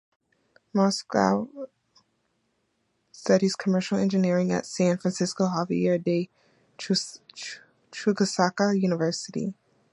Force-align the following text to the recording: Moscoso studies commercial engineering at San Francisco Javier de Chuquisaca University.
Moscoso 0.73 1.69
studies 3.11 3.55
commercial 3.55 3.99
engineering 3.99 4.51
at 4.51 4.65
San 4.65 4.97
Francisco 4.97 5.45
Javier 5.45 6.03
de 6.03 6.27
Chuquisaca 6.79 8.81
University. 8.81 9.53